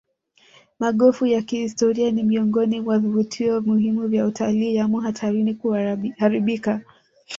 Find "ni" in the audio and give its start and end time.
2.11-2.23